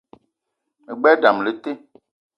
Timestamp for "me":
0.85-0.91